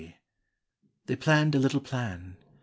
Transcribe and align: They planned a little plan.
They 1.05 1.15
planned 1.15 1.53
a 1.53 1.59
little 1.59 1.79
plan. 1.79 2.35